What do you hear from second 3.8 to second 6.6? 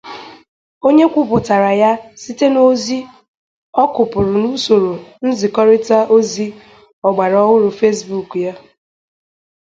ọ kụpụrụ n'usoro nzikọrịtaozi